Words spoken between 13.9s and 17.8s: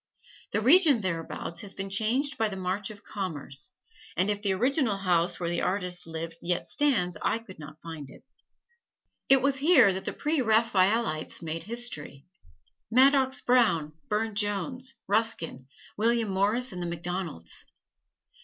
Burne Jones, Ruskin, William Morris and the MacDonalds.